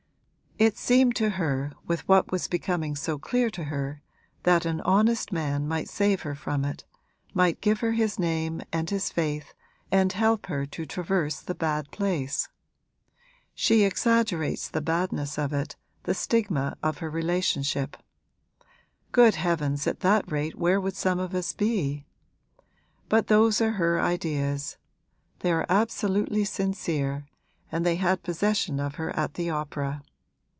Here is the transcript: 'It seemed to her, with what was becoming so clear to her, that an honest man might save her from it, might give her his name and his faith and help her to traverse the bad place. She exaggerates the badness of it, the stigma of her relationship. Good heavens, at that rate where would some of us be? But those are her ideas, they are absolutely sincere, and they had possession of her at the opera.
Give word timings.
'It 0.57 0.77
seemed 0.77 1.15
to 1.15 1.27
her, 1.31 1.71
with 1.87 2.07
what 2.07 2.31
was 2.31 2.47
becoming 2.47 2.95
so 2.95 3.17
clear 3.17 3.49
to 3.49 3.63
her, 3.63 4.03
that 4.43 4.63
an 4.63 4.79
honest 4.81 5.31
man 5.31 5.67
might 5.67 5.89
save 5.89 6.21
her 6.21 6.35
from 6.35 6.63
it, 6.63 6.83
might 7.33 7.61
give 7.61 7.79
her 7.79 7.93
his 7.93 8.19
name 8.19 8.61
and 8.71 8.91
his 8.91 9.09
faith 9.09 9.55
and 9.91 10.13
help 10.13 10.45
her 10.45 10.67
to 10.67 10.85
traverse 10.85 11.39
the 11.41 11.55
bad 11.55 11.89
place. 11.89 12.47
She 13.55 13.81
exaggerates 13.83 14.69
the 14.69 14.81
badness 14.81 15.39
of 15.39 15.51
it, 15.51 15.75
the 16.03 16.13
stigma 16.13 16.77
of 16.83 16.99
her 16.99 17.09
relationship. 17.09 17.97
Good 19.11 19.33
heavens, 19.33 19.87
at 19.87 20.01
that 20.01 20.31
rate 20.31 20.59
where 20.59 20.79
would 20.79 20.95
some 20.95 21.17
of 21.17 21.33
us 21.33 21.53
be? 21.53 22.05
But 23.09 23.25
those 23.27 23.61
are 23.61 23.71
her 23.71 23.99
ideas, 23.99 24.77
they 25.39 25.51
are 25.53 25.65
absolutely 25.69 26.45
sincere, 26.45 27.25
and 27.71 27.83
they 27.83 27.95
had 27.95 28.21
possession 28.21 28.79
of 28.79 28.95
her 28.95 29.09
at 29.15 29.33
the 29.33 29.49
opera. 29.49 30.03